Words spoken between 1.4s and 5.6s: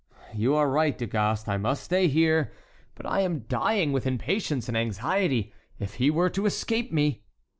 I must stay here; but I am dying with impatience and anxiety.